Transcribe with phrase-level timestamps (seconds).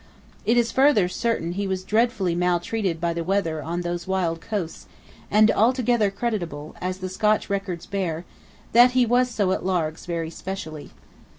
[0.47, 4.87] It is further certain he was dreadfully maltreated by the weather on those wild coasts;
[5.29, 8.25] and altogether credible, as the Scotch records bear,
[8.73, 10.89] that he was so at Largs very specially.